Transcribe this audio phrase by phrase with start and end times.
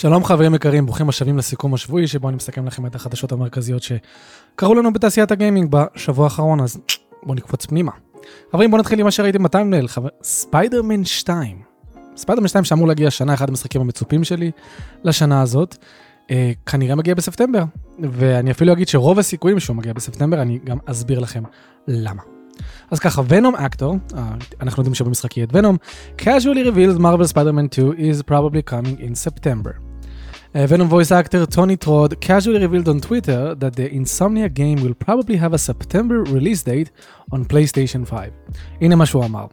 [0.00, 4.74] שלום חברים יקרים, ברוכים השבים לסיכום השבועי שבו אני מסכם לכם את החדשות המרכזיות שקרו
[4.74, 6.78] לנו בתעשיית הגיימינג בשבוע האחרון, אז
[7.22, 7.92] בואו נקפוץ פנימה.
[8.52, 10.08] חברים בואו נתחיל עם מה שראיתם ב thumbnail, חבר...
[10.22, 11.58] ספיידרמן 2.
[12.16, 14.50] ספיידרמן 2 שאמור להגיע השנה, אחד המשחקים המצופים שלי
[15.04, 15.76] לשנה הזאת,
[16.30, 17.62] אה, כנראה מגיע בספטמבר,
[17.98, 21.42] ואני אפילו אגיד שרוב הסיכויים שהוא מגיע בספטמבר, אני גם אסביר לכם
[21.88, 22.22] למה.
[22.90, 23.96] אז ככה, venom actor,
[24.60, 25.76] אנחנו יודעים שבמשחק יהיה את ונום,
[26.18, 29.89] casually revealed Marvel Spider-Man 2 is probably coming in September.
[30.53, 34.93] Uh, Venom voice actor Tony Trod casually revealed on Twitter that the Insomnia game will
[34.93, 36.91] probably have a September release date
[37.31, 38.31] on PlayStation 5.
[38.81, 39.47] הנה מה שהוא אמר.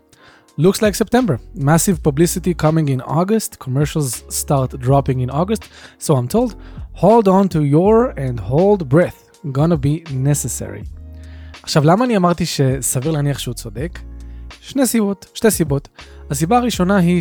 [0.58, 1.38] Looks like September.
[1.54, 3.58] Massive publicity coming in August.
[3.58, 5.64] Commercials start dropping in August.
[5.98, 6.56] So I'm told,
[6.92, 9.22] hold on to your and hold breath.
[9.50, 10.84] gonna be necessary.
[11.62, 13.98] עכשיו, למה אני אמרתי שסביר להניח שהוא צודק?
[14.60, 15.88] שני סיבות, שתי סיבות.
[16.30, 17.20] הסיבה הראשונה היא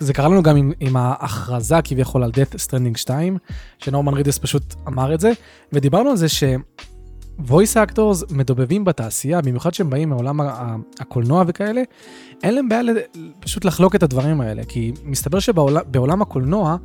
[0.00, 3.38] שזה קרה לנו גם עם, עם ההכרזה כביכול על Death Stranding 2,
[3.78, 5.32] שנורמן רידיס פשוט אמר את זה,
[5.72, 6.44] ודיברנו על זה ש...
[7.46, 10.40] voice actors מדובבים בתעשייה, במיוחד שהם באים מעולם
[11.00, 11.82] הקולנוע וכאלה,
[12.42, 12.82] אין להם בעיה
[13.40, 16.76] פשוט לחלוק את הדברים האלה, כי מסתבר שבעולם הקולנוע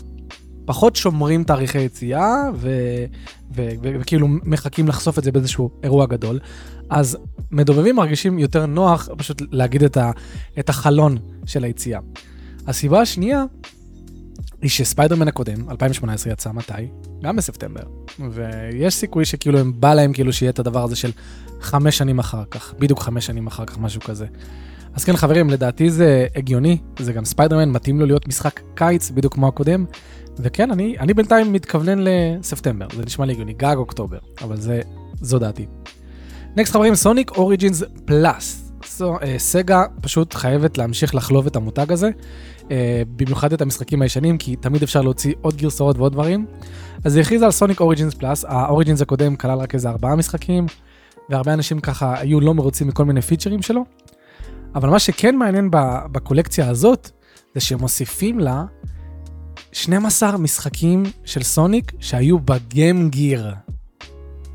[0.66, 2.36] פחות שומרים תאריכי יציאה,
[3.52, 6.40] וכאילו מחכים לחשוף את זה באיזשהו אירוע גדול.
[6.90, 7.18] אז
[7.52, 10.12] מדובבים מרגישים יותר נוח פשוט להגיד את, ה,
[10.60, 12.00] את החלון של היציאה.
[12.68, 13.44] הסיבה השנייה
[14.62, 16.74] היא שספיידרמן הקודם, 2018 יצא מתי?
[17.24, 17.82] גם בספטמבר.
[18.32, 21.12] ויש סיכוי שכאילו הם בא להם כאילו שיהיה את הדבר הזה של
[21.62, 24.26] חמש שנים אחר כך, בדיוק חמש שנים אחר כך, משהו כזה.
[24.94, 29.34] אז כן חברים, לדעתי זה הגיוני, זה גם ספיידרמן, מתאים לו להיות משחק קיץ, בדיוק
[29.34, 29.86] כמו הקודם.
[30.40, 34.82] וכן, אני, אני בינתיים מתכוונן לספטמבר, זה נשמע לי הגיוני, גג אוקטובר, אבל זה,
[35.22, 35.66] זו דעתי.
[36.56, 38.63] next חברים, Sonic Origins Plus.
[39.38, 42.10] סגה פשוט חייבת להמשיך לחלוב את המותג הזה,
[42.60, 42.66] uh,
[43.16, 46.46] במיוחד את המשחקים הישנים, כי תמיד אפשר להוציא עוד גרסאות ועוד דברים.
[47.04, 50.66] אז היא הכריזה על Sonic Origins Plus, ה Origins הקודם כלל רק איזה ארבעה משחקים,
[51.30, 53.86] והרבה אנשים ככה היו לא מרוצים מכל מיני פיצ'רים שלו.
[54.76, 55.70] אבל מה שכן מעניין
[56.12, 57.10] בקולקציה הזאת,
[57.56, 58.64] זה שמוסיפים לה
[59.72, 63.54] 12 משחקים של סוניק שהיו ב Game Gear.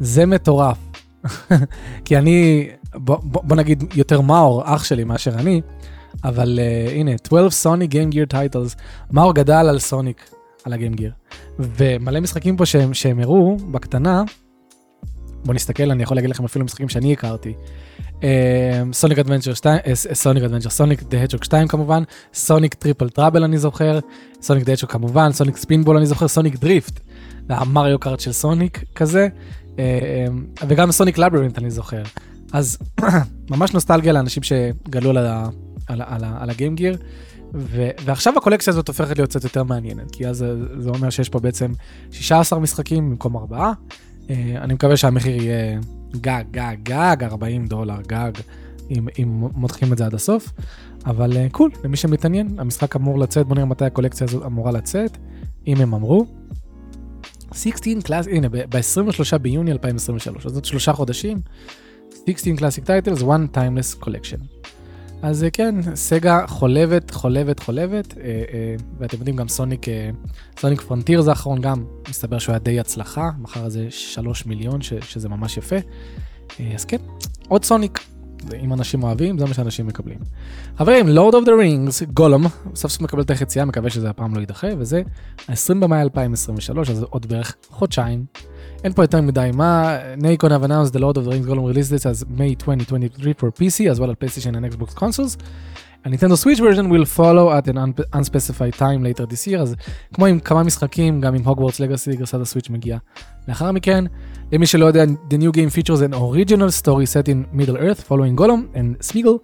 [0.00, 0.78] זה מטורף.
[2.04, 5.60] כי אני, בוא, בוא, נגיד יותר מאור, אח שלי מאשר אני,
[6.24, 8.76] אבל uh, הנה, 12 Sonic Game Gear titles,
[9.10, 10.30] מאור גדל על סוניק,
[10.64, 11.12] על ה Game Gear.
[11.58, 14.22] ומלא משחקים פה שהם, שהם הראו בקטנה,
[15.44, 17.52] בוא נסתכל, אני יכול להגיד לכם אפילו משחקים שאני הכרתי.
[18.92, 22.02] Sonic Adventure 2, Sonic Adventure, Sonic the Hedgehog 2 כמובן,
[22.34, 23.98] Sonic Triple Trouble אני זוכר,
[24.42, 27.00] Sonic the Hedgehog כמובן, Sonic Spinball אני זוכר, Sonic Drift,
[27.48, 29.28] המריו קארט של סוניק כזה,
[29.78, 30.26] אה,
[30.68, 32.02] וגם Sonic Labyrinth אני זוכר.
[32.52, 32.78] אז
[33.50, 35.48] ממש נוסטלגיה לאנשים שגדלו על, ה,
[35.86, 36.96] על, על, על ה Game Gear.
[37.54, 41.28] ו- ועכשיו הקולקציה הזאת הופכת להיות קצת יותר מעניינת, כי אז זה, זה אומר שיש
[41.28, 41.72] פה בעצם
[42.10, 43.72] 16 משחקים במקום 4.
[44.26, 45.80] Uh, אני מקווה שהמחיר יהיה
[46.12, 48.32] גג, גג, גג 40 דולר, גג,
[48.90, 50.52] אם, אם מותחים את זה עד הסוף.
[51.06, 55.16] אבל uh, cool, למי שמתעניין, המשחק אמור לצאת, בוא נראה מתי הקולקציה הזאת אמורה לצאת,
[55.66, 56.26] אם הם אמרו.
[57.52, 61.38] 16 קלאס, הנה, ב-23 ביוני 2023, אז עוד שלושה חודשים,
[62.26, 64.58] 16 Classic Titles, One Timeless Collection.
[65.22, 69.86] אז אה, כן, סגה חולבת, חולבת, חולבת, אה, אה, ואתם יודעים גם סוניק,
[70.58, 75.28] Sonic Frontiers האחרון גם, מסתבר שהוא היה די הצלחה, מכר איזה 3 מיליון, ש, שזה
[75.28, 75.76] ממש יפה.
[76.74, 76.96] אז כן,
[77.48, 77.98] עוד סוניק,
[78.62, 80.18] אם אנשים אוהבים, זה מה שאנשים מקבלים.
[80.76, 82.44] חברים, Lord of the Rings, Gollum,
[82.74, 85.02] סוף סוף מקבל תאריך יציאה, מקווה שזה הפעם לא יידחה, וזה
[85.48, 88.24] 20 במאי 2023, אז עוד בערך חודשיים.
[88.83, 91.89] אין פה יותר מדי מה, Nacon have announced the Lord of the Rings Golem release
[91.89, 95.37] this as May 2023 for PC as well as PlayStation and Xbox consoles.
[96.05, 97.77] A Nintendo Switch version will follow at an
[98.11, 99.75] unspecified time later this year, אז
[100.13, 102.99] כמו עם כמה משחקים, גם עם Hogwarts Legacy גרסת הסוויץ' מגיעה
[103.47, 104.05] לאחר מכן.
[104.51, 108.35] למי שלא יודע, the new game features an original story set in Middle Earth following
[108.35, 109.39] Gollum and Smeagol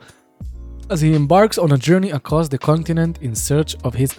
[0.90, 4.12] as he embarks on a journey across the continent in search of his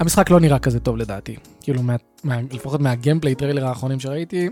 [0.00, 1.36] המשחק לא נראה כזה טוב לדעתי.
[1.69, 4.49] כאילו, מה, מה, לפחות מה gameplay trailer האחרונים שראיתי,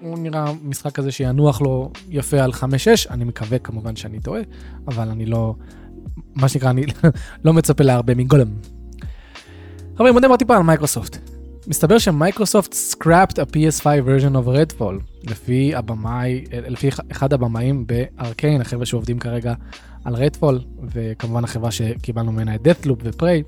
[0.00, 2.64] הוא נראה משחק כזה שינוח לו יפה על 5-6,
[3.10, 4.40] אני מקווה כמובן שאני טועה,
[4.88, 5.54] אבל אני לא,
[6.34, 6.84] מה שנקרא, אני
[7.44, 8.46] לא מצפה להרבה מגולם.
[9.96, 11.18] חברים, בוא נדבר טיפה על מייקרוסופט.
[11.66, 18.86] מסתבר שמייקרוסופט scrapped a PS5 version of Redfall, לפי הבמאי, לפי אחד הבמאים בארקיין, החבר'ה
[18.86, 19.54] שעובדים כרגע
[20.04, 23.42] על Redfall, וכמובן החברה שקיבלנו ממנה את Deathloop ופריי.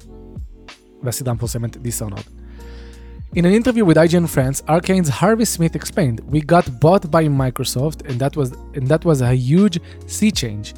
[1.03, 2.42] והסדרה המפורסמת Dishonored.
[3.35, 7.99] In an interview with IGN France, Arcane's Harvey Smith explained, "We got bought by Microsoft,
[8.09, 9.77] and that was and that was a huge
[10.07, 10.75] sea change.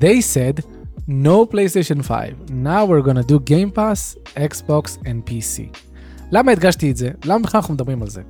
[0.00, 0.64] They said,
[1.06, 2.50] No PlayStation 5.
[2.50, 5.62] Now we're gonna do Game Pass, Xbox and PC.
[6.32, 7.10] למה הדגשתי את זה?
[7.24, 8.22] למה בכלל אנחנו מדברים על זה?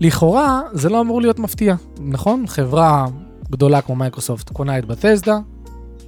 [0.00, 2.46] לכאורה זה לא אמור להיות מפתיע, נכון?
[2.46, 3.06] חברה
[3.50, 5.38] גדולה כמו מייקרוסופט קונה את בתסדה,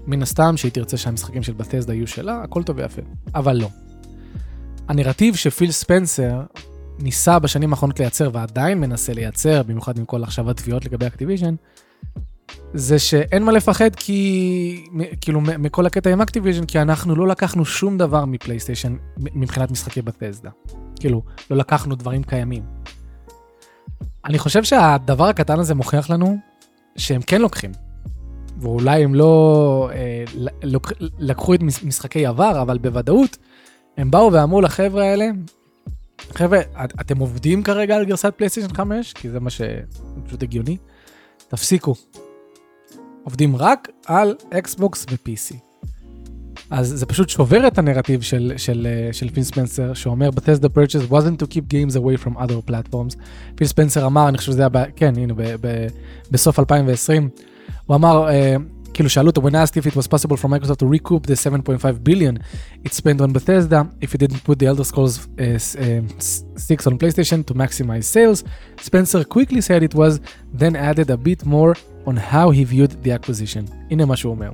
[0.07, 3.03] מן הסתם שהיא תרצה שהמשחקים של בתסדה יהיו שלה, הכל טוב ויפה.
[3.35, 3.69] אבל לא.
[4.91, 6.41] הנרטיב שפיל ספנסר
[6.99, 11.55] ניסה בשנים האחרונות לייצר ועדיין מנסה לייצר, במיוחד עם כל עכשיו התביעות לגבי אקטיביז'ן,
[12.75, 14.87] זה שאין מה לפחד כי,
[15.21, 20.51] כאילו, מכל הקטע עם אקטיביז'ן, כי אנחנו לא לקחנו שום דבר מפלייסטיישן מבחינת משחקי בתסדה.
[21.01, 22.63] כאילו, לא לקחנו דברים קיימים.
[24.25, 26.39] אני חושב שהדבר הקטן הזה מוכיח לנו
[26.97, 27.71] שהם כן לוקחים.
[28.59, 30.25] ואולי הם לא אה,
[30.63, 33.37] לוק, לקחו את משחקי עבר, אבל בוודאות
[33.97, 35.27] הם באו ואמרו לחבר'ה האלה,
[36.33, 36.61] חבר'ה,
[37.01, 39.13] אתם עובדים כרגע על גרסת פלייסטיישן 5?
[39.13, 40.77] כי זה מה שפשוט הגיוני.
[41.49, 41.95] תפסיקו.
[43.25, 45.55] עובדים רק על אקסבוקס ו-PC.
[46.71, 51.43] אז זה פשוט שובר את הנרטיב של, של, של פיל ספנסר, שאומר, Bethesda purchase wasn't
[51.43, 53.17] to keep games away from other platforms.
[53.55, 55.87] פיל ספנסר אמר, אני חושב שזה היה, ב, כן, הנה, ב, ב,
[56.31, 57.29] בסוף 2020,
[57.87, 58.63] הוא אמר, uh,
[58.96, 62.04] כאילו שאלו אותו, when asked if it was possible for Microsoft to recoup the 7.5
[62.04, 62.36] billion
[62.88, 66.02] it spent on Bethesda, if it didn't put the Elder Scrolls uh, uh,
[66.56, 68.44] 6 on PlayStation to maximize sales,
[68.80, 70.22] Spencer quickly said it was,
[70.54, 71.76] then added a bit more
[72.06, 73.66] on how he viewed the acquisition.
[73.92, 74.52] הנה מה שהוא אומר.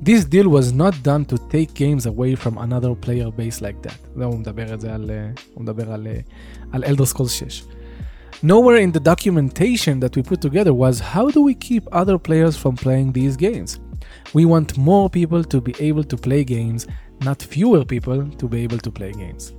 [0.00, 3.98] This deal was not done to take games away from another player base like that.
[4.16, 5.10] זה הוא מדבר את זה על,
[5.54, 6.06] הוא מדבר על,
[6.72, 7.62] על Elder Scrolls 6.
[8.42, 12.56] Nowhere in the documentation that we put together was how do we keep other players
[12.56, 13.80] from playing these games?
[14.32, 16.86] We want more people to be able to play games,
[17.28, 19.52] not fewer people to be able to play games.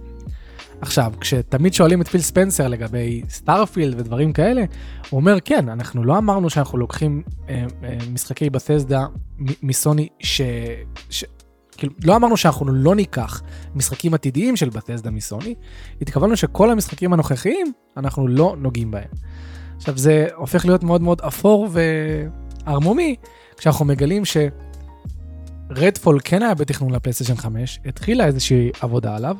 [0.82, 4.64] עכשיו, כשתמיד שואלים את פיל ספנסר לגבי סטארפילד ודברים כאלה,
[5.10, 9.06] הוא אומר, כן, אנחנו לא אמרנו שאנחנו לוקחים אה, אה, משחקי בתסדה
[9.64, 10.42] מסוני ש...
[11.10, 11.24] ש...
[11.77, 13.43] כאילו, לא אמרנו שאנחנו לא ניקח
[13.75, 15.55] משחקים עתידיים של בתסדה מסוני,
[16.03, 19.09] התכוונו שכל המשחקים הנוכחיים, אנחנו לא נוגעים בהם.
[19.77, 21.69] עכשיו, זה הופך להיות מאוד מאוד אפור
[22.67, 23.17] וערמומי,
[23.57, 24.23] כשאנחנו מגלים
[25.71, 29.37] שרדפול כן היה בתכנון לפלייסטיישן 5, התחילה איזושהי עבודה עליו,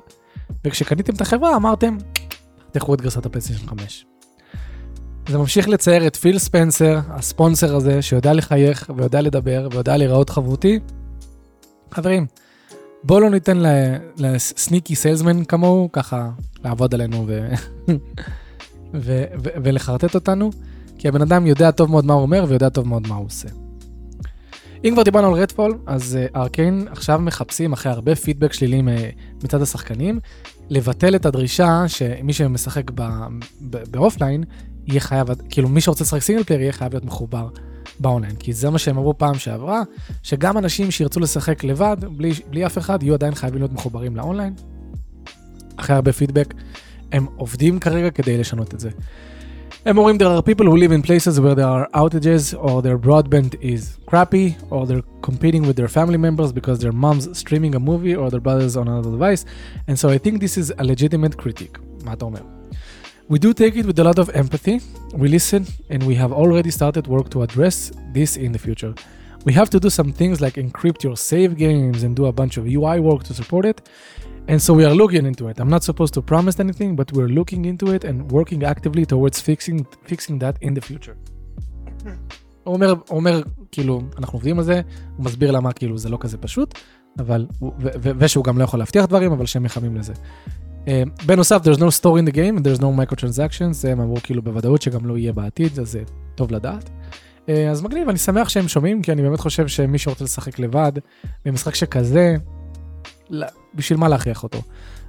[0.65, 1.97] וכשקניתם את החברה אמרתם,
[2.73, 4.07] תקחו את גרסת הפלייסטיישן 5.
[5.29, 10.81] זה ממשיך לצייר את פיל ספנסר, הספונסר הזה, שיודע לחייך ויודע לדבר ויודע להיראות חבותי.
[11.95, 12.27] חברים,
[13.05, 13.63] בואו לא ניתן
[14.17, 16.31] לסניקי סיילסמן כמוהו, ככה
[16.65, 17.49] לעבוד עלינו ו...
[18.95, 19.25] ו...
[19.45, 19.49] ו...
[19.65, 20.51] ולחרטט אותנו,
[20.99, 23.49] כי הבן אדם יודע טוב מאוד מה הוא אומר ויודע טוב מאוד מה הוא עושה.
[24.85, 28.83] אם כבר דיברנו על רדפול, אז ארקיין uh, עכשיו מחפשים, אחרי הרבה פידבק שלילי
[29.45, 30.21] מצד השחקנים,
[30.71, 32.91] לבטל את הדרישה שמי שמשחק
[33.91, 34.45] ב offline,
[34.87, 37.49] יהיה חייב, כאילו מי שרוצה לשחק single player יהיה חייב להיות מחובר
[38.01, 39.83] באונליין, כי זה מה שהם אמרו פעם שעברה,
[40.23, 44.55] שגם אנשים שירצו לשחק לבד, בלי, בלי אף אחד, יהיו עדיין חייבים להיות מחוברים לאונליין.
[45.77, 46.55] אחרי הרבה פידבק,
[47.13, 48.91] הם עובדים כרגע כדי לשנות את זה.
[49.87, 52.99] הם אומרים there are people who live in places where there are outages or their
[53.07, 57.81] broadband is crappy or they're competing with their family members because their mom's streaming a
[57.91, 59.45] movie or their brother's on another device
[59.89, 61.79] and so I think this is a legitimate critique.
[62.05, 62.41] מה אתה אומר?
[63.28, 64.82] We do take it with a lot of empathy,
[65.22, 65.62] we listen
[65.92, 68.94] and we have already started work to address this in the future.
[69.46, 72.58] We have to do some things like encrypt your save games and do a bunch
[72.58, 73.80] of UI work to support it
[74.52, 75.56] And so we are looking into it.
[75.62, 79.38] I'm not supposed to promise anything, but we're looking into it and working actively towards
[79.50, 79.78] fixing,
[80.12, 81.16] fixing that in the future.
[82.64, 84.82] הוא אומר, הוא אומר, כאילו, אנחנו עובדים על זה,
[85.18, 86.80] הוא מסביר למה כאילו זה לא כזה פשוט,
[87.20, 90.14] אבל, ו- ו- ושהוא גם לא יכול להבטיח דברים, אבל שהם מכוונים לזה.
[90.85, 94.83] Uh, בנוסף, there's no store in the game, there's no microtransactions, הם אמרו כאילו בוודאות
[94.83, 96.03] שגם לא יהיה בעתיד, אז זה
[96.35, 96.91] טוב לדעת.
[97.47, 100.93] Uh, אז מגניב, אני שמח שהם שומעים, כי אני באמת חושב שמי שרוצה לשחק לבד,
[101.45, 102.37] במשחק שכזה,
[103.75, 104.63] בשביל מה להכריח אותו?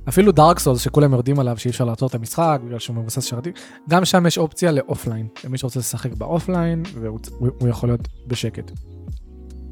[0.09, 3.53] אפילו Dark Souls שכולם יורדים עליו שאי אפשר לעצור את המשחק בגלל שהוא מבוסס שרתים,
[3.89, 8.71] גם שם יש אופציה ל offline, למי שרוצה לשחק ב offline והוא יכול להיות בשקט.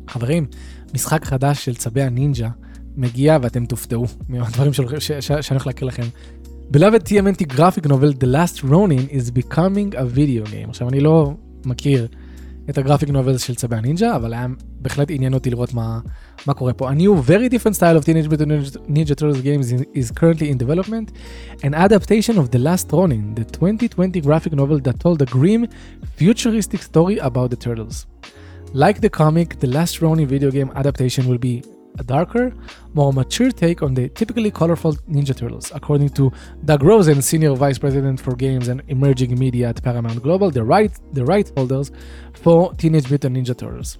[0.10, 0.46] חברים,
[0.94, 2.50] משחק חדש של צבי הנינג'ה
[2.98, 6.04] מגיע ואתם תופתעו מהדברים שאני הולך להקריא לכם.
[6.72, 10.70] Beloved TMNT graphic novel The Last Ronin is becoming a video game.
[10.70, 11.34] עכשיו אני לא
[11.66, 12.08] מכיר
[12.70, 14.48] את הגרפיק נובל של צבי הנינג'ה, אבל היה
[14.82, 16.00] בהחלט עניין אותי לראות מה,
[16.48, 16.92] מה קורה פה.
[16.92, 21.12] A new very different style of Teenage Mutant Ninja Turtles games is currently in development,
[21.64, 25.68] an adaptation of The Last Ronin, the 2020 graphic novel that told a grim,
[26.16, 28.06] futuristic story about the turtles.
[28.74, 31.64] Like the comic, the Last Ronin video game adaptation will be
[31.99, 32.55] a darker,
[32.95, 35.73] more mature take on the typically colorful Ninja Turtles.
[35.75, 36.33] According to
[36.65, 40.93] Doug Rosen, Senior Vice President for Games and Emerging Media at Paramount Global, the right,
[41.13, 41.91] the right holders
[42.35, 43.99] for Teenage Mutant Ninja Turtles.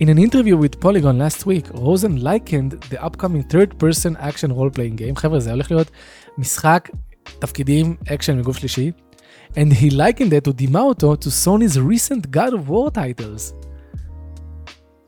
[0.00, 5.14] In an interview with Polygon last week, Rosen likened the upcoming third-person action role-playing game,
[5.14, 5.90] חבר'ה, זה הולך להיות
[6.38, 6.90] משחק
[7.38, 8.92] תפקידים אקשן מגוף שלישי,
[9.56, 13.52] and he likened it to Dimauto to Sony's recent God of War titles.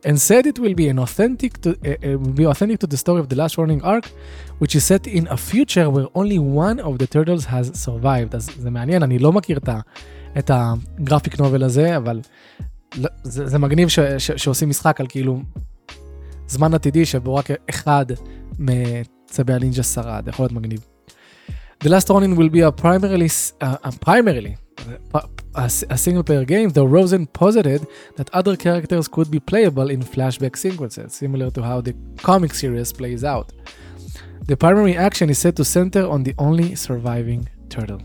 [0.06, 3.20] And said it will be an authentic to, uh, uh, be authentic to the story
[3.20, 4.06] of the last warning arc,
[4.60, 8.36] which is set in a future where only one of the turtles has survived.
[8.36, 9.60] אז זה מעניין, אני לא מכיר
[10.38, 12.22] את, הגרפיק נובל הזה, אבל
[13.24, 15.42] זה, זה מגניב ש, ש, שעושים משחק על כאילו
[16.48, 18.06] זמן עתידי שבו רק אחד
[18.60, 20.86] מצבי הנינג'ה שרד, יכול להיות מגניב.
[21.84, 23.30] The last warning will be a primarily,
[23.62, 24.56] uh, a primarily
[25.58, 27.88] a, single player game, though Rosen posited
[28.18, 32.94] that other characters could be playable in flashback sequences, similar to how the comic series
[32.94, 33.52] plays out.
[34.48, 38.02] The primary action is set to center on the only surviving turtle.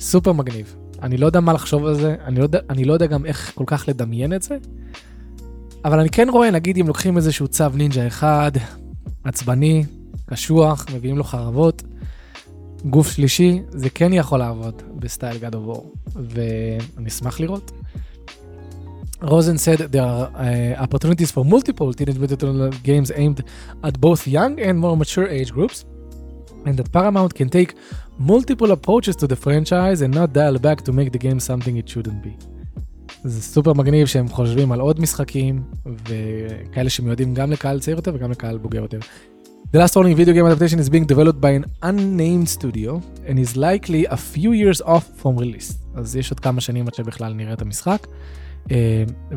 [0.00, 0.76] סופר מגניב.
[1.02, 3.52] אני לא יודע מה לחשוב על זה, אני לא יודע, אני לא יודע גם איך
[3.54, 4.56] כל כך לדמיין את זה,
[5.84, 8.50] אבל אני כן רואה, נגיד אם לוקחים איזשהו צו נינג'ה אחד,
[9.24, 9.84] עצבני,
[10.26, 11.82] קשוח, מביאים לו חרבות,
[12.84, 15.80] גוף שלישי, זה כן יכול לעבוד בסטייל God of War,
[16.16, 17.72] ואני אשמח לראות.
[19.20, 23.40] Rosen said there are uh, opportunities for multiple Teenage Mutant games aimed
[23.82, 25.84] at both young and more mature age groups,
[26.66, 27.70] and that Paramount can take
[28.32, 31.88] multiple approaches to the franchise and not dial back to make the game something it
[31.88, 32.32] shouldn't be.
[33.24, 35.62] זה סופר מגניב שהם חושבים על עוד משחקים,
[36.08, 38.98] וכאלה שמיועדים גם לקהל צעיר יותר וגם לקהל בוגר יותר.
[39.72, 43.54] The last warning video game adaptation is being developed by an unnamed studio and is
[43.54, 45.74] likely a few years off from release.
[45.94, 48.06] אז יש עוד כמה שנים עד שבכלל נראה את המשחק.
[48.64, 48.70] Uh,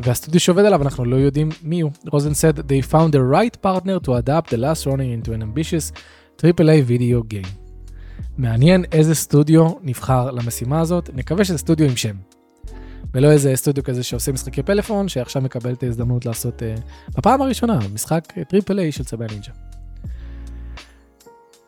[0.02, 1.90] והסטודיו שעובד עליו אנחנו לא יודעים מי הוא.
[2.10, 5.92] רוזן said they found the right partner to adapt the last warning into an ambitious
[6.38, 7.48] AAA video game.
[8.38, 12.16] מעניין איזה סטודיו נבחר למשימה הזאת, נקווה שזה סטודיו עם שם.
[13.14, 16.80] ולא איזה סטודיו כזה שעושה משחקי פלאפון, שעכשיו מקבל את ההזדמנות לעשות uh,
[17.18, 19.71] בפעם הראשונה משחק triple A של צבי הנינג'ה.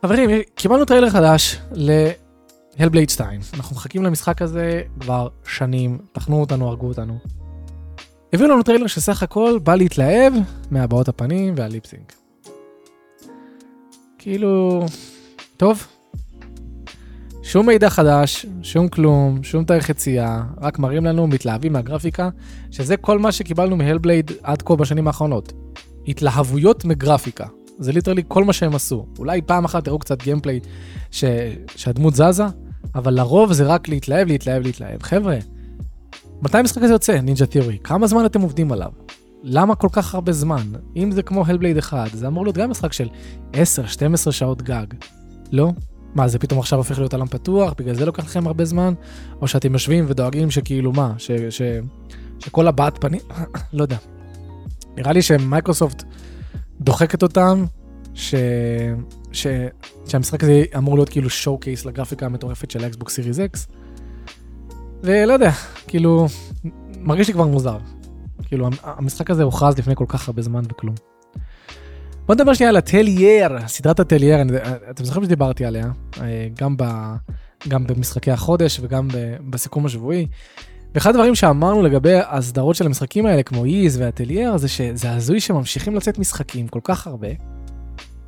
[0.07, 3.41] חברים, קיבלנו טריילר חדש ל Hellblade 2.
[3.55, 7.19] אנחנו מחכים למשחק הזה כבר שנים, טחנו אותנו, הרגו אותנו.
[8.33, 10.33] הביאו לנו טריילר שסך הכל בא להתלהב
[10.71, 12.03] מהבעות הפנים וה lip sync.
[14.19, 14.85] כאילו,
[15.57, 15.87] טוב,
[17.43, 22.29] שום מידע חדש, שום כלום, שום תאריך יציאה, רק מראים לנו, מתלהבים מהגרפיקה,
[22.71, 25.53] שזה כל מה שקיבלנו מ Hellblade עד כה בשנים האחרונות.
[26.09, 27.47] התלהבויות מגרפיקה.
[27.79, 29.07] זה literally כל מה שהם עשו.
[29.19, 30.61] אולי פעם אחת תראו קצת gameplay
[31.11, 31.25] ש...
[31.77, 32.45] שהדמות זזה,
[32.95, 35.03] אבל לרוב זה רק להתלהב, להתלהב, להתלהב.
[35.03, 35.37] חבר'ה,
[36.43, 37.79] מתי המשחק הזה יוצא, Ninja Theory?
[37.85, 38.91] כמה זמן אתם עובדים עליו?
[39.43, 40.67] למה כל כך הרבה זמן?
[40.97, 43.09] אם זה כמו Hellblade 1, זה אמור להיות גם משחק של
[43.53, 43.57] 10-12
[44.31, 44.87] שעות גג.
[45.53, 45.73] לא?
[46.15, 48.95] מה, זה פתאום עכשיו הופך להיות עולם פתוח, בגלל זה לוקח לכם הרבה זמן?
[49.41, 51.63] או שאתם יושבים ודואגים שכאילו מה, ש, ש,
[52.39, 53.21] שכל הבעת פנים,
[53.73, 53.97] לא יודע.
[54.97, 56.05] נראה לי שמייקרוסופט
[56.85, 57.65] דוחקת אותם,
[58.15, 58.35] ש,
[59.33, 59.47] ש,
[60.07, 63.69] שהמשחק הזה אמור להיות כאילו שואו קייס לגרפיקה המטורפת של האקסבוק סיריס אקס.
[65.03, 65.51] ולא יודע,
[65.87, 66.27] כאילו,
[67.01, 67.79] מרגיש לי כבר מוזר.
[68.47, 70.95] כאילו, המשחק הזה הוכרז לפני כל כך הרבה זמן וכלום.
[72.27, 74.39] בוא נדבר שנייה על הטלייר, סדרת הטלייר,
[74.91, 75.87] אתם זוכרים שדיברתי עליה,
[76.21, 76.85] אה, גם, ב,
[77.69, 80.27] גם במשחקי החודש וגם ב, בסיכום השבועי.
[80.95, 85.41] ואחד הדברים שאמרנו לגבי הסדרות של המשחקים האלה, כמו Ys ו Atelier, זה שזה הזוי
[85.41, 87.29] שממשיכים לצאת משחקים כל כך הרבה,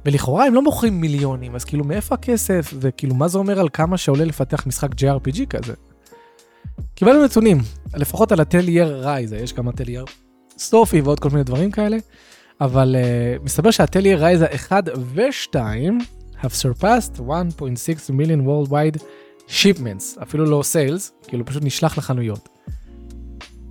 [0.05, 3.97] ולכאורה הם לא מוכרים מיליונים, אז כאילו מאיפה הכסף, וכאילו מה זה אומר על כמה
[3.97, 5.73] שעולה לפתח משחק JRPG כזה?
[6.95, 7.59] קיבלנו נתונים,
[7.95, 10.05] לפחות על Atelier Ryza, יש גם הטלייר
[10.59, 11.97] סופי ועוד כל מיני דברים כאלה.
[12.61, 15.57] אבל uh, מסתבר שהטליה רייזה 1 ו-2
[16.43, 17.23] have surpassed 1.6
[18.11, 19.03] million worldwide
[19.49, 22.56] shipments, אפילו לא sales, כאילו פשוט נשלח לחנויות.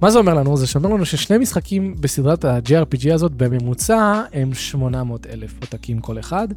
[0.06, 0.58] מה זה אומר לנו?
[0.58, 6.48] זה שאומר לנו ששני משחקים בסדרת ה-JRPG הזאת בממוצע הם 800 אלף עותקים כל אחד.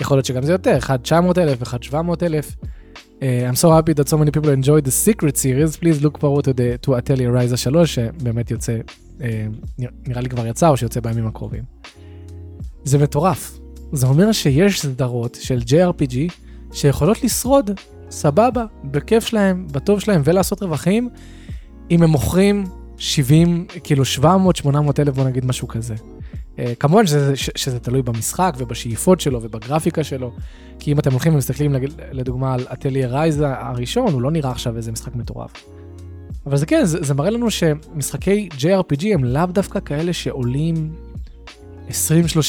[0.00, 2.56] יכול להיות שגם זה יותר, אחד 900 אלף, אחד 700 אלף.
[2.94, 6.44] Uh, I'm so happy that so many people enjoyed the secret series, please look forward
[6.44, 8.78] to, the, to Atelier Ryza 3 שבאמת יוצא
[9.20, 9.46] אה,
[10.06, 11.62] נראה לי כבר יצא או שיוצא בימים הקרובים.
[12.84, 13.58] זה מטורף.
[13.92, 16.16] זה אומר שיש סדרות של JRPG
[16.72, 17.70] שיכולות לשרוד
[18.10, 21.08] סבבה, בכיף שלהם, בטוב שלהם ולעשות רווחים,
[21.90, 22.64] אם הם מוכרים
[22.98, 25.94] 70, כאילו 700, 800 אלף, בוא נגיד משהו כזה.
[25.94, 30.32] Uh, כמובן שזה, שזה תלוי במשחק ובשאיפות שלו ובגרפיקה שלו,
[30.78, 31.74] כי אם אתם הולכים ומסתכלים
[32.12, 35.52] לדוגמה על אטליה רייזה הראשון, הוא לא נראה עכשיו איזה משחק מטורף.
[36.46, 40.94] אבל זה כן, זה, זה מראה לנו שמשחקי JRPG הם לאו דווקא כאלה שעולים
[41.88, 41.92] 20-30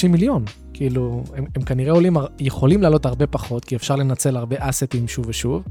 [0.10, 0.46] מיליון.
[0.74, 5.26] כאילו, הם, הם כנראה עולים, יכולים לעלות הרבה פחות, כי אפשר לנצל הרבה אסטים שוב
[5.28, 5.64] ושוב,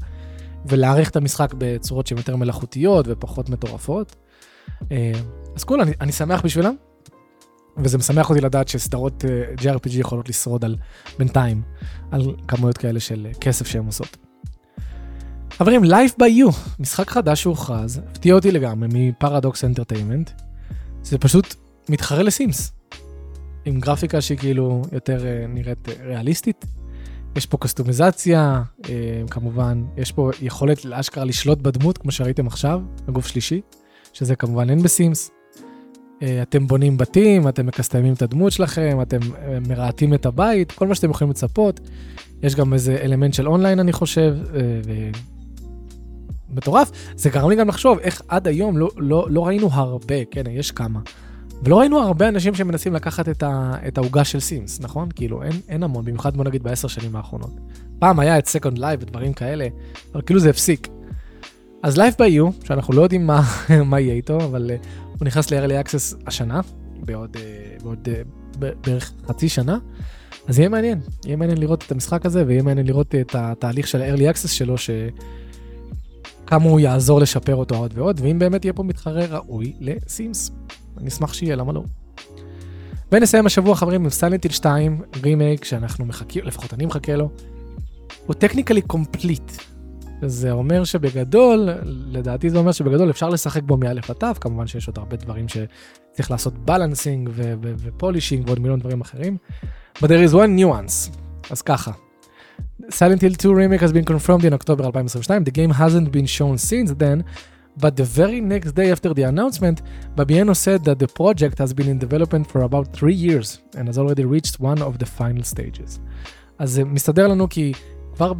[0.65, 4.15] ולהעריך את המשחק בצורות שהן יותר מלאכותיות ופחות מטורפות.
[4.91, 5.11] אה,
[5.55, 6.75] אז קול, אני, אני שמח בשבילם.
[7.77, 10.75] וזה משמח אותי לדעת שסדרות uh, JRPG יכולות לשרוד על,
[11.19, 11.61] בינתיים,
[12.11, 14.17] על כמויות כאלה של uh, כסף שהן עושות.
[15.51, 20.31] חברים, Life by You, משחק חדש שהוכרז, הפתיע אותי לגמרי מפרדוקס אנטרטיימנט.
[21.03, 21.55] זה פשוט
[21.89, 22.71] מתחרה לסימס.
[23.65, 26.65] עם גרפיקה שהיא כאילו יותר נראית ריאליסטית.
[27.35, 28.63] יש פה קסטומיזציה,
[29.29, 33.61] כמובן, יש פה יכולת לאשכרה לשלוט בדמות, כמו שראיתם עכשיו, בגוף שלישי,
[34.15, 35.31] שזה כמובן אין בסימס.
[36.19, 40.87] Uh, אתם בונים בתים, אתם מקסטמים את הדמות שלכם, אתם uh, מרהטים את הבית, כל
[40.87, 41.79] מה שאתם יכולים לצפות.
[42.43, 44.91] יש גם איזה אלמנט של אונליין, אני חושב, uh, ו...
[46.49, 46.91] מטורף.
[47.15, 50.71] זה גרם לי גם לחשוב איך עד היום לא, לא, לא ראינו הרבה, כן, יש
[50.71, 50.99] כמה.
[51.63, 53.43] ולא ראינו הרבה אנשים שמנסים לקחת
[53.87, 55.09] את העוגה של סימס, נכון?
[55.15, 57.59] כאילו, אין, אין המון, במיוחד בוא נגיד בעשר שנים האחרונות.
[57.99, 59.67] פעם היה את Second Life ודברים כאלה,
[60.13, 60.87] אבל כאילו זה הפסיק.
[61.85, 63.41] אז Life by You, שאנחנו לא יודעים מה,
[63.91, 64.87] מה יהיה איתו, אבל uh,
[65.19, 66.61] הוא נכנס ל-early access השנה,
[66.99, 69.77] בעוד, uh, בעוד uh, בערך חצי שנה,
[70.47, 74.01] אז יהיה מעניין, יהיה מעניין לראות את המשחק הזה, ויהיה מעניין לראות את התהליך של
[74.01, 74.89] ה-early access שלו, ש...
[76.47, 80.51] כמה הוא יעזור לשפר אותו עוד ועוד, ואם באמת יהיה פה מתחרה ראוי ל-Sims.
[80.97, 81.83] אני אשמח שיהיה, למה לא?
[83.11, 87.29] ונסיים השבוע חברים עם Silent Hill 2, רימייק שאנחנו מחכים, לפחות אני מחכה לו.
[88.25, 89.51] הוא technically complete.
[90.21, 94.87] זה אומר שבגדול, לדעתי זה אומר שבגדול אפשר לשחק בו מא' עד ת', כמובן שיש
[94.87, 97.29] עוד הרבה דברים שצריך לעשות balancing
[97.77, 99.37] ופולישינג ועוד מיליון דברים אחרים.
[99.97, 101.17] But there is one nuance.
[101.49, 101.91] אז ככה,
[102.81, 105.43] Silent Hill 2 remake has been confirmed in October 2022.
[105.43, 107.23] The game hasn't been shown since then,
[107.77, 109.81] but the very next day after the announcement,
[110.15, 113.97] Babieno said that the project has been in development for about three years and has
[113.97, 115.99] already reached one of the final stages.
[116.59, 117.73] אז זה מסתדר לנו כי
[118.15, 118.33] כבר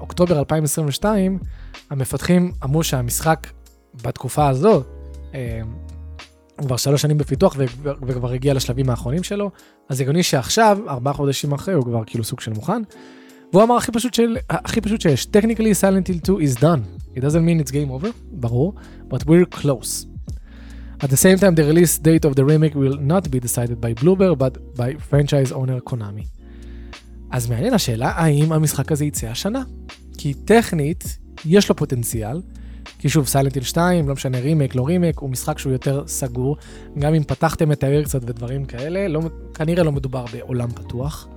[0.00, 1.38] באוקטובר 2022,
[1.90, 3.46] המפתחים אמרו שהמשחק
[4.02, 4.82] בתקופה הזו,
[5.34, 5.60] אה,
[6.56, 9.50] הוא כבר שלוש שנים בפיתוח וכבר הגיע לשלבים האחרונים שלו,
[9.88, 12.82] אז הגיוני שעכשיו, ארבעה חודשים אחרי, הוא כבר כאילו סוג של מוכן.
[13.52, 17.16] והוא אמר הכי פשוט, של, הכי פשוט שיש, technically Silent Hill 2 is done.
[17.16, 18.74] It doesn't mean it's game over, ברור,
[19.08, 20.06] but we're close.
[21.04, 23.94] At the same time, the release date of the remake will not be decided by
[23.94, 26.39] Bloober, but by franchise owner Konami.
[27.30, 29.62] אז מעניין השאלה, האם המשחק הזה יצא השנה?
[30.18, 32.42] כי טכנית, יש לו פוטנציאל,
[32.98, 36.56] כי שוב, Silent Hill 2, לא משנה רימייק, לא רימייק, הוא משחק שהוא יותר סגור.
[36.98, 39.20] גם אם פתחתם את העיר קצת ודברים כאלה, לא,
[39.54, 41.28] כנראה לא מדובר בעולם פתוח.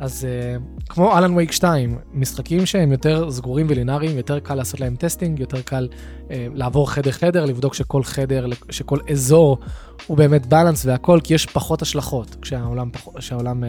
[0.00, 4.96] אז uh, כמו Alan Wake 2, משחקים שהם יותר סגורים ולינאריים, יותר קל לעשות להם
[4.96, 9.58] testing, יותר קל uh, לעבור חדר-חדר, לבדוק שכל חדר, שכל אזור
[10.06, 13.66] הוא באמת balanced והכל, כי יש פחות השלכות כשהעולם, כשהעולם uh,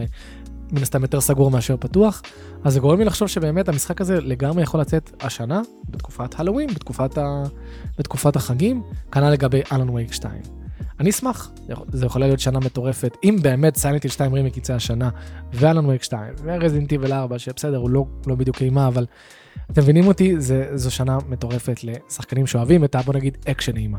[0.72, 2.22] מן הסתם יותר סגור מאשר פתוח.
[2.64, 7.18] אז זה גורם לי לחשוב שבאמת המשחק הזה לגמרי יכול לצאת השנה, בתקופת הלואוין, בתקופת,
[7.18, 7.42] ה...
[7.98, 10.32] בתקופת החגים, כנ"ל לגבי Alan Wake 2.
[11.00, 11.50] אני אשמח,
[11.92, 15.10] זה יכולה להיות שנה מטורפת, אם באמת Silent Hill 2 רימיק יצא השנה,
[15.52, 19.06] ו-Alan Wake 2, ו-Resident Evil 4, שבסדר, הוא לא, לא בדיוק אימה, אבל
[19.70, 23.02] אתם מבינים אותי, זה, זו שנה מטורפת לשחקנים שאוהבים את ה...
[23.02, 23.98] בוא נגיד אקשן אימה.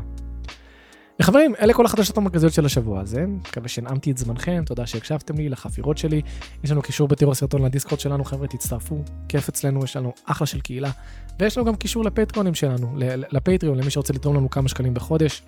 [1.22, 5.48] וחברים, אלה כל החדשות המרכזיות של השבוע הזה, מקווה שהנעמתי את זמנכם, תודה שהקשבתם לי,
[5.48, 6.22] לחפירות שלי.
[6.64, 10.60] יש לנו קישור בתיאור הסרטון לדיסקורד שלנו, חבר'ה, תצטרפו, כיף אצלנו, יש לנו אחלה של
[10.60, 10.90] קהילה.
[11.40, 12.96] ויש לנו גם קישור לפטריונים שלנו,
[13.32, 15.42] לפטריון, למי שרוצה לתרום לנו כמה שקלים בחודש.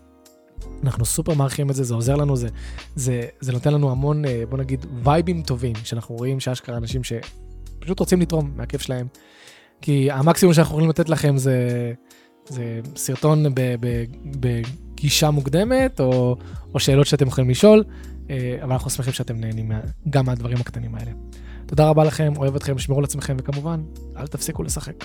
[0.82, 2.48] אנחנו סופר מעריכים את זה, זה עוזר לנו, זה,
[2.96, 8.00] זה, זה נותן לנו המון, אה, בוא נגיד, וייבים טובים, שאנחנו רואים שאשכרה אנשים שפשוט
[8.00, 9.06] רוצים לתרום מהכיף שלהם.
[9.80, 11.92] כי המקסימום שאנחנו יכולים לתת לכם זה,
[12.48, 13.44] זה סרטון
[14.40, 16.36] בגישה מוקדמת, או,
[16.74, 17.84] או שאלות שאתם יכולים לשאול,
[18.30, 19.72] אה, אבל אנחנו שמחים שאתם נהנים
[20.10, 21.10] גם מהדברים הקטנים האלה.
[21.66, 23.82] תודה רבה לכם, אוהב אתכם, שמרו על עצמכם, וכמובן,
[24.16, 25.04] אל תפסיקו לשחק.